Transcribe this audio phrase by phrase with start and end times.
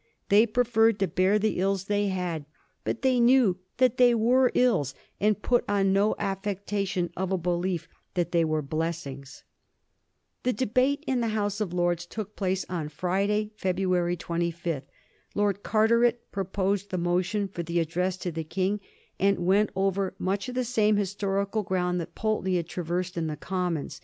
[0.29, 2.47] They preferred to bear the ills they had;
[2.83, 7.87] but they knew that they were ills, and put on no affectation of a belief
[8.15, 9.43] that they were blessings.
[10.41, 14.85] The debate in the House of Lords took place on Fri d^iy, February 25th.
[15.35, 18.79] Lord Carteret proposed the motion for the Address to the King,
[19.19, 20.73] and went over much of the 90 ^ HISTORT OF THE FOUR GEORGESu ch.
[20.73, 20.73] xxri.
[20.73, 23.99] same historical ground that Pal ten ey had traversed in the Commons.